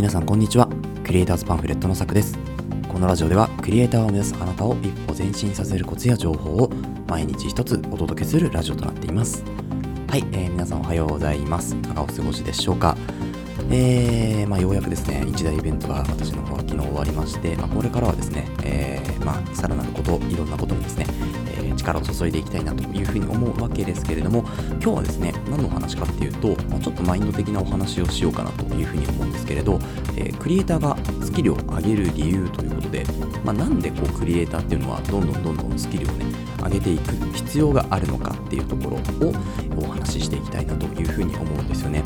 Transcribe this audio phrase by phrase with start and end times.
[0.00, 0.66] 皆さんこんにちは。
[1.04, 2.38] クリエイターズパンフレットのさくです。
[2.88, 6.70] このラジオではクリエイターを目指すあなたを一歩前進させるコツや情報を
[7.06, 9.44] 毎日一つお届けするラジオとなっています。
[10.08, 11.76] はい、えー、皆さんおはようございます。
[11.76, 12.96] いかがお過ごしでしょうか？
[13.70, 21.04] えー、まあ、ようやくですね、一大イベントが私の方は昨日終わりまして、まあ、これからはですね、えー、まあ、さらなること、いろんなことにですね、
[21.80, 29.78] 力を注いでいきたいなというふうに思うわけですけれども、今日はですね、何のお話かっていうと、まあ、ちょっとマインド的なお話をしようかなというふうに思うんですけれど、
[30.16, 33.04] えクリエイターがスキルを上げる理由ということで、
[33.44, 36.26] まあ、なんでこうクリエイターっていうのはどんどんどんどんスキルをね、
[36.62, 39.32] 上げていく必要があるのかっていうところを
[39.76, 42.02] お話ししていきたいなというふうに思うんですよね。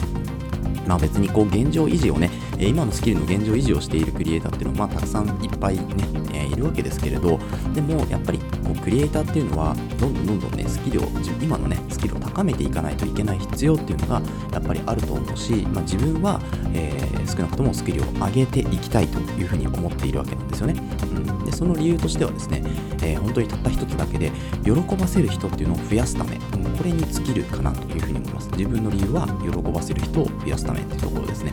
[0.86, 5.84] まあ別にこう現状維持をね、え今のスキルの現状維持をしているクリエイターっていうのは、まあたくさんいっぱいね、
[6.32, 7.38] えいるわけですけれど、
[7.74, 11.04] でもやっぱりこうクリエイターっていうのは、どんどんどんどんね、スキルを、
[11.40, 14.22] 今のね、スキルを高めていかないといけない必要っていうのが、
[14.52, 16.40] やっぱりあると思うし、まあ自分は、
[16.72, 20.74] えー、少なくともスキルを上げていきたいというふうに思っているわけなんですよね。
[21.02, 22.62] うん、でその理由としてはですね、
[23.02, 24.30] えー、本当にたった一つだけで、
[24.64, 28.50] 喜ばせる人っていうのを増やすため、これに尽きるかなというふうに思います。
[28.52, 31.52] 自分の理由は、喜ばせる人を増やすためっていうところですね。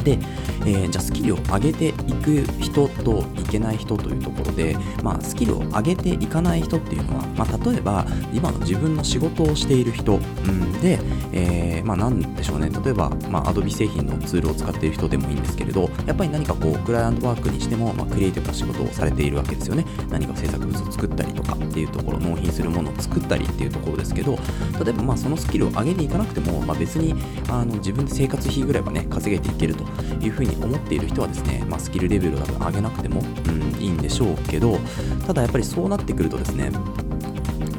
[0.00, 0.18] で、
[0.66, 10.98] えー、じゃあスキルを上げていく人といけない人というところで、まあ、スキルを上げていかない人っていうのは、まあ、例えば今の自分の仕事をしている人、うん、で、
[11.32, 12.70] えー、まあ、なんでしょうね。
[12.84, 19.84] 例えば、まあ、Adobe 製品のツールを使っている人でもいいんですけれどやっぱり何かこうクライアントワークにしても、まあ、クリエイティブな仕事をされているわけですよね。
[20.08, 24.38] 何か制作物を作ったりとかっていうところ納品するものを作ったりっていうところですけど
[24.82, 27.14] 例えばまあそのスキルを上げていかなくても、まあ、別に
[27.48, 29.84] あの自分で生活費ぐらいはね稼げていけると。
[30.20, 34.78] いうふうに思っている人はですね、まあ、スキルレベルを多分上げなくても、うん、いいんでしょうけど
[35.26, 36.70] ただやっぱりそうなってくるとですね、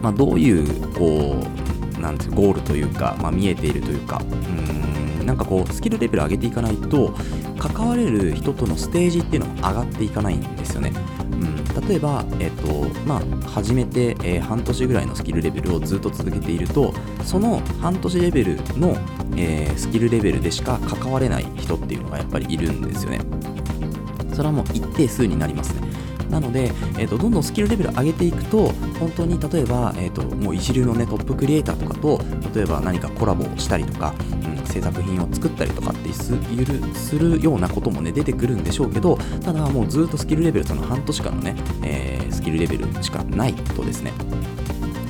[0.01, 1.43] まあ、どういうこ
[1.97, 7.15] うなんていうゴールというか、まあ、見えているというかうんなんかこうスキルレベル上げていかないと
[7.59, 10.91] 関われる人とのステージっていうのが上がっていかないんですよね。
[11.91, 16.93] 例えば、えっとまあ、始めて、えー、半年ぐらいのスキルレベルをずっと続けていると
[17.25, 18.95] その半年レベルの、
[19.35, 23.19] えー、スキルレベルでしか関われない人っていうのがやっぱりいるんですよね。
[24.31, 25.81] それはもう一定数になりますね。
[26.29, 32.21] なので、えーと、どんどんスキルレベル上げていくと、本当に例えば、えーと、もう一流の、ね、トップクリエイターとかと、
[32.55, 34.13] 例えば何かコラボをしたりとか、
[34.71, 44.13] 制作品を作ったりとかってするようなこともね、出てくるんでしょうけど、ただもうずっとスキルレベル、その半年間のね、えー、スキルレベルしかないとですね、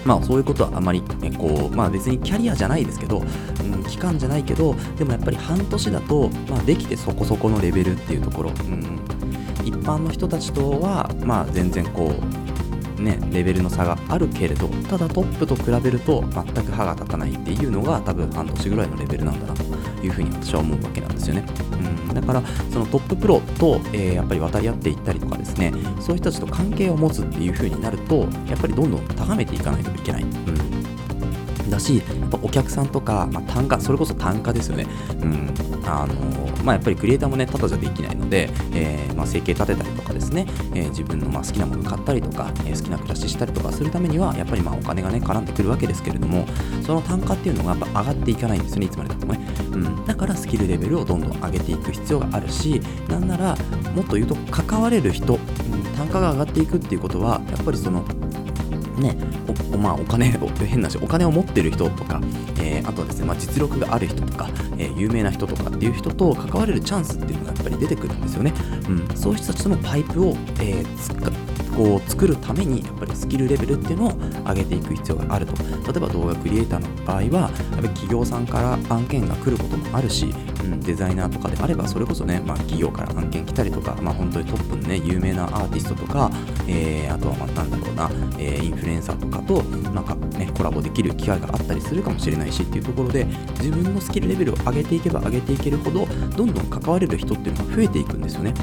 [0.06, 9.00] まあそういうことはあまり、ね、こう、まあ別にキャリアじゃないですけど、うん、期間じゃないけど、でもやっぱり半年だと、まあできてそこそこのレベルっていうところ、うん、
[9.64, 12.41] 一般の人たちとは、まあ全然こう、
[13.04, 19.64] ね、レベルの差があるけれど、ただトップと比べると全く歯が立たないっていうのが多分半年ぐらいのレベルなんだなと
[20.04, 21.46] いうふうに私は思うわけなんですよね。
[22.08, 22.42] うん、だから
[22.72, 30.24] そのトッププロと、えー、やっぱり渡り合っていったりとかですね、そういう人たちと関係を持つっていうふうになると、やっぱりどんどん高めていかないといけない。
[30.24, 30.81] うん
[31.72, 34.86] だし、やっぱお客さんとか、まあ、単価、それこそ単価ですよね。
[35.22, 35.50] うん。
[35.86, 36.14] あの
[36.64, 40.46] まあ、やっぱりクリエイターもね、ただじゃできないので、えー、まあ、生計立てたりとかですね、
[40.76, 46.46] えー、自分のま好きなもの買ったりとか、えー、好きな暮らししたりとかするためには、やっぱりまあお金がね、絡んでくるわけですけれども、
[46.86, 49.40] その単価っていうのがやっぱ上がっていかないんですね、いつまでたってもね。
[49.72, 50.06] うん。
[50.06, 53.56] だからスキルレベルをどんどん上げていく必要があるし、なんなら、
[53.96, 58.06] もっと言うと、関われる人、うん、単価が上がっていくっていうことは、やっぱりその、
[58.98, 59.16] ね、
[59.74, 62.22] おまあ、お金を、変な話、お金を持ってる人とか、
[62.60, 68.54] えー、あとはですね、まあ、実力がある人とか、えー、有名な人とかっていう人と関われるチャンスっていうのがやっぱり出てくるんですよね。
[68.90, 74.14] うん、そういう人たちとのパイプを、えー、こう作るために、やっぱりスキルレベルっていうのを
[74.46, 75.54] 上げていく必要があると。
[75.64, 80.34] 例えば動画クリエイターの場合は、やっぱり企業さんから案件が来ることもあるし、
[80.64, 86.30] うん、デザイナーとかであれば、それこそね、まあ、企業から案件来たりとか、まあ、本当にトップのね、有名なアーティストとか、
[86.68, 93.26] えー、あとはまあ、なんだろうな、えー、インフルエンサーとかと、なんかね、コラボできる機会があったりするかもしれないしっていうところで、
[93.60, 98.54] 自分のスキルレベルを上げていけば上げていけるほど、どんどん関われる人っていうのが増えていくんですよね。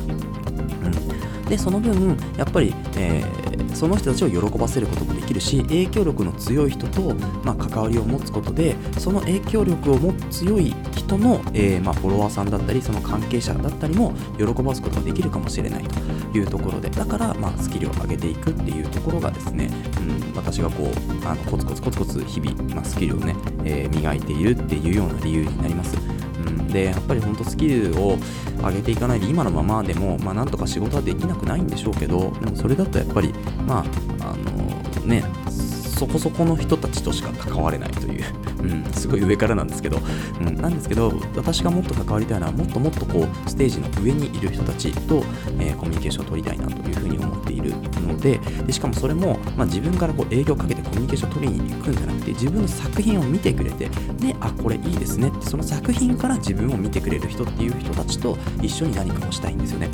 [1.49, 7.15] で、その分、やっぱり、えー、その人たちを喜ばせることもできるし、影響力の強い人と、
[7.45, 23.35] まあ、関わりを持つことで、その影響力を持つ強い人の、えー、まあ、フォロワーさんだったり、その関係者だったりも喜ばすことができるかもしれないというところで、だから、まあ、スキルを上げていくっていうところがですね、うん、私がこう、あのコツコツコツコツ日々、まあ、スキルをね、
[23.65, 26.18] えー、磨いているっていうような理由になります。
[26.69, 28.19] でやっぱり本当スキルを
[28.59, 33.33] 上げていかないで今のままでも、まあ、なんとか仕事はできなくないんでしょうけどでもそれだとやっぱり
[33.67, 33.85] ま
[34.21, 35.25] ああのね
[35.99, 38.25] そこそこの人たちとしか関われないという、
[38.69, 39.99] うん、すごい上からなんですけど、
[40.41, 45.25] うん、なんですけど私がもっと関わりたいのはもっともっとこうステージの上にいる人たちと、
[45.59, 47.71] えー、コミュニケーションを取りたいなというふうに思っている
[48.07, 59.89] のででしかもそれも、まあ、自分からこう営業をかけてコミュニケーションを取りに行くんじゃなくて自分の作品を見てくれてであこれいいですねってその作品から自分を見てくれる人っていう人たちと一緒に何かをしたいんですよね。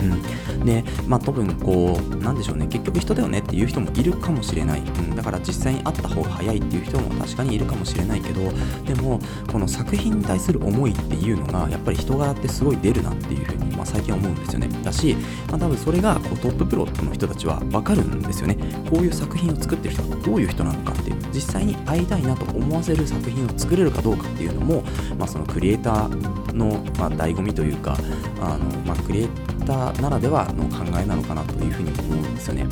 [0.00, 8.40] うん、で、まあ、多分こう、なんでしょうね、結局人だよねっていう人もいるかもしれない、うん、だから実際に会った方が早いっていう人も確かにいるかもしれないけど、
[8.86, 9.20] でも、
[9.50, 14.68] この作品に対する思いっていうのが、やっぱり人柄ってすごい出るなっていうふうに、まあ、最近思うんですよね。
[14.82, 15.16] だし、
[15.48, 18.56] まあ、多分それがこうトッププロの人たちは分かるんですよね。
[18.90, 24.82] こういう作品を作ってる人がどういう人なのかっていう、実際に会いたいなと思わせる作品を作れるかどうかっていうのも、
[25.18, 27.96] まあ、そのクリエイターの、まあ、醍醐味というか、
[28.40, 29.28] あのまあ、クリエイ
[29.66, 32.66] ターならではの考えなのかなというふうに思うんですよね。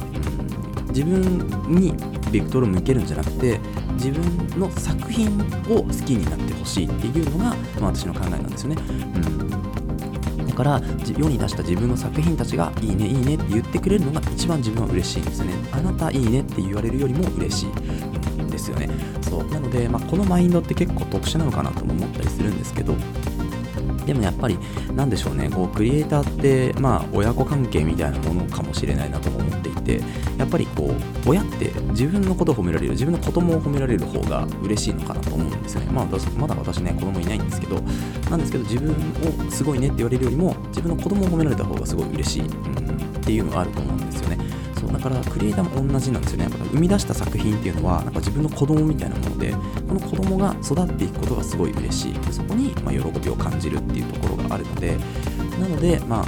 [0.89, 1.95] 自分に
[2.31, 3.61] ベクトルを向けるんじゃなくて
[3.95, 5.29] 自分の作品
[5.69, 8.77] を好きになってほしいっていうのが、まあ、私の考えなんですよね。
[8.89, 10.47] うん。
[10.47, 15.55] だから世に出した自分の作品たちがいいねいいねって言ってくれるのが一番自分は嬉しいんですよね。
[15.73, 18.89] あなたいいねって言われるよりも嬉しいんですよね。
[19.23, 19.49] そう。
[19.51, 22.95] なので、まあ、このマインドって結構特殊なのかなとも思ったりするんですけど
[24.09, 24.59] でもやっぱり、
[24.97, 30.01] なんでしょうね、こうクリエイターって、まあ、親子関係みたいなものかもしれないなとも思っていて、
[30.39, 30.95] やっぱりこ
[31.27, 35.89] う、親って自分のことを褒められる、自分の子供を褒められる方が嬉しいのかなと思うんですよね。
[35.93, 36.07] まあ、
[36.39, 37.83] まだ私ね、子供いないんですけど、
[38.31, 42.51] なんですけど、自分をすごいねって言われるよりも、自分の子供を褒められた方がすごい嬉しい、うん、っ
[43.21, 44.39] ていうのがあると思うんですよね。
[44.93, 46.45] だからクリエイターも同じなんですよね。
[46.45, 49.53] やっぱ生み出した作品っていうのはなんか自分の子供みたいなもので、
[49.89, 52.13] この子供が育っていくことがすごい嬉しい。
[52.15, 54.97] でそこにま喜びを感じるっていうところがあるので、
[55.61, 56.25] なので、まあ、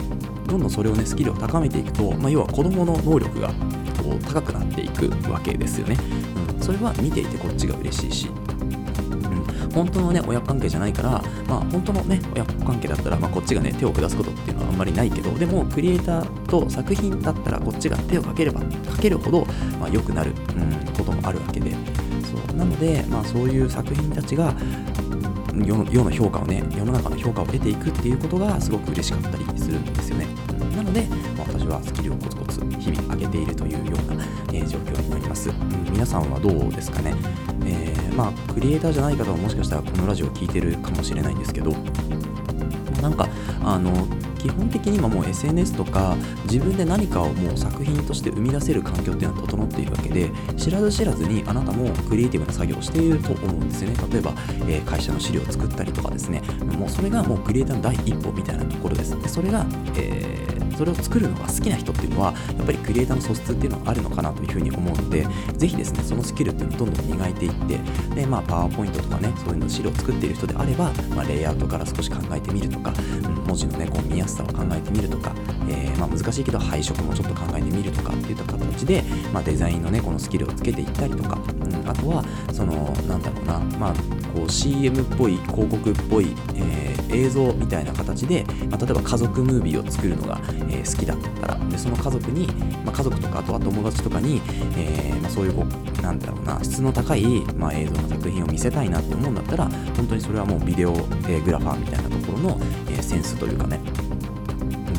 [0.47, 3.49] どんどんそれをね、スキルを高めていくと、まあ、要は子供の能力が
[4.03, 5.97] こう高くなっていくわけですよね。
[6.57, 8.31] うん、それは見ていてこっちが嬉しいし、
[9.73, 18.67] 本当のね、親関係じゃないから、まあ、本当のね、親子関係だったら、まあ、こっちがね、手を下すことっていうのはあんまりないけど、でも、クリエイターと作品だったら、こっちが手をかければ、か
[19.01, 19.47] けるほど、
[19.79, 22.57] まあ、良くなる、うん、こともあるわけで、そう。
[22.57, 24.55] なので、まあ、そういう作品たちが、
[25.67, 30.27] 世の世の評価をね、世の中の評価を得ていくっていうことがすごく嬉しかったりするんですよね。
[30.77, 31.03] なので、
[31.37, 35.93] まあ、私はスキルをコツコツ日々上げているというような、えー、状況になります、うん。
[35.93, 37.15] 皆さんはどうですかね、
[37.67, 41.73] えー、まあ、クリエイターじゃない方はもしかしたらこのラジオを聴いてるかもしれないんですけど、
[43.01, 43.27] なんか、
[43.65, 44.07] あの、
[44.37, 53.97] 基本的に今もう SNS とか自分で何かをもう作品として生み出せる環境っていうのは整っているわけで知らず知らずにあなたもクリエイティブな作業をしていると思うんですよね。
[54.11, 54.33] 例えば、
[54.67, 56.41] えー、会社の資料を作ったりとかですね。
[56.79, 59.21] もうそれがもうクリエイターの第一歩みたいなところです。
[59.21, 59.67] でそれが、
[59.97, 60.50] えー
[60.81, 65.27] それを作るのが好きな人っていうのはやっぱりクリエイターの素質っていうのはあるのかなというふうに思うので
[65.59, 72.95] ぜひですねそのスキルっていうのをどんどん磨いていってでまあパワーポイントとかねそういうの資料を作っている人であれば、まあ、レイアウトから少し考えてみるとか、
[73.47, 75.35] 文字のねこう見やすさを考えてみるとか、
[75.69, 79.03] えー、まあ、難しいけど配色もちょっと考えてみるとかっていった形で、
[79.35, 81.39] まあ、デザインのねこのスキルをつけていったりとか、
[81.87, 83.59] あとはそのなんだろうな。
[83.79, 83.95] まあ
[84.35, 90.41] こう CM っぽい広告っぽい、えー、映像みたいな形で、まあ、例えば家族ムービーを作るのが、
[90.71, 91.61] えー、好きだったら。
[91.71, 92.47] でその家族に、
[92.85, 94.43] まあ、家族とかあとは友達とかに、
[94.77, 96.59] えー、まあ、そういうこうなんだろうな。
[96.63, 97.25] 質の高い、
[97.57, 100.95] まあ、映像の作品を見せたいなって思うんだったら本当にそれはもうビデオ、
[101.29, 103.81] えグラファーみたいなところの、えセンスというかね。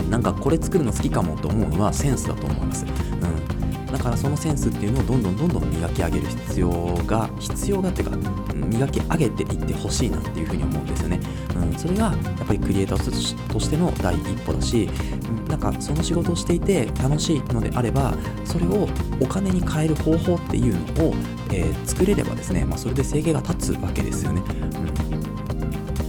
[0.09, 2.85] なんかこれ作るの好きかもと思うのはセンスだと思います。
[2.85, 3.60] うん。
[3.91, 6.69] だからそのセンスっていうのをどんどんどんどん磨き上げる必要
[7.05, 8.17] が必要がっていうか
[8.55, 11.19] 磨き上げていってほしいなっていうふうに思うんですよね、
[11.55, 12.11] うん、それがや
[12.43, 14.89] っぱりクリエイターとしての第一歩だし、
[15.27, 18.13] うん、なんかその仕事をしていて楽しいのであれば
[18.45, 18.87] それを
[19.19, 21.13] お金に変える方法っていうのを、
[21.51, 24.41] えー、作れればですね、まあ、それで生計が立つわけですよね、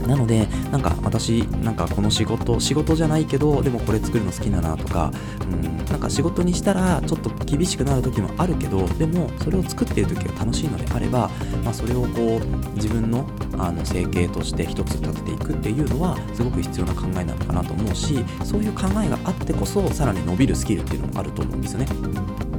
[0.02, 0.08] うん。
[0.08, 5.12] なので、なんか私、なんかこの仕事、仕事じゃないけど、でもこれ作るの好きだなとか、
[5.42, 11.30] うん、なんか仕事にしたらちょっと厳しくなる時もあるけど、でもそれを作っている時が楽しいのであれば、
[11.62, 13.26] まあ、それをこう自分の
[13.58, 22.51] あの生計として一つ立てていくっていうのはすごく必要な考えなのかなと思うし、そういう考えがあってこそ、さらに伸びるスキルっていうのもあると思うんですよね。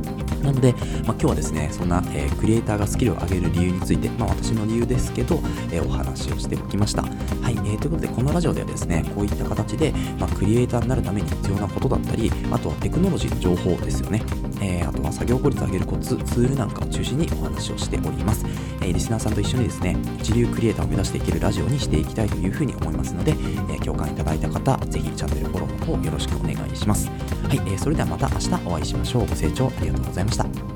[0.43, 5.39] なので、まあ、今日はですね、そんな、えー、クリエイターがスキルを上げる理由について、まあ、私の理由ですけど、
[5.71, 7.03] えー、お話をしておきました。
[7.03, 7.09] は
[7.49, 14.21] い、えー、ということで、このラジオではですね、こういった形で、まあ、クリエイターになるために必要なことだったり、あとはテクノロジーの情報ですよね。
[14.61, 18.45] えー、あとは作業効率を上げるコツ、ツールなんかを中心にお話をしております。
[18.81, 27.07] えー、リスナーさんと一緒にですね、一流クリエイターを目指していけるラジオにしていきたいというふうに思いますので、えー、共感いただいた方、ぜひチャンネルフォローの方よろしくお願いします。
[27.07, 29.27] はい、えー、それではまた明日お会いしましょう。
[29.27, 30.72] ご清聴ありがとうございました。